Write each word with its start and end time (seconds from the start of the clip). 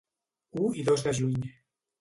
U 0.63 0.71
i 0.79 0.87
dos 0.89 1.05
de 1.09 1.15
juny. 1.21 1.47